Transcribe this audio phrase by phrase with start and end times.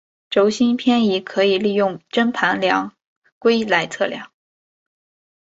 [0.31, 2.95] 轴心偏移可以利用针盘量
[3.37, 4.09] 规来量测。